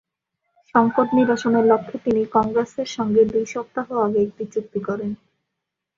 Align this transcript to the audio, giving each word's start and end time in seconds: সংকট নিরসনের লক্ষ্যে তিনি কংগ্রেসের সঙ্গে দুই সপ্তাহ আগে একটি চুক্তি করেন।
সংকট 0.75 1.07
নিরসনের 1.15 1.65
লক্ষ্যে 1.65 1.97
তিনি 2.05 2.21
কংগ্রেসের 2.35 2.89
সঙ্গে 2.95 3.21
দুই 3.31 3.45
সপ্তাহ 3.53 3.87
আগে 4.05 4.19
একটি 4.21 4.43
চুক্তি 4.53 4.79
করেন। 4.87 5.11